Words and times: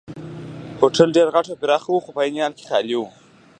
هوټل 0.79 1.07
ډېر 1.15 1.27
غټ 1.35 1.45
او 1.51 1.59
پراخه 1.61 1.89
وو 1.91 2.03
خو 2.03 2.09
په 2.15 2.21
عین 2.25 2.35
حال 2.41 2.53
کې 2.57 2.63
خالي 2.69 2.95
وو. 2.97 3.07